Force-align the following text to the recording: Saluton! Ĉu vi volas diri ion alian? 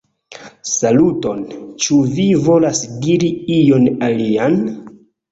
Saluton! 0.67 1.41
Ĉu 1.83 1.97
vi 2.19 2.25
volas 2.47 2.81
diri 3.03 3.29
ion 3.57 3.85
alian? 4.07 4.57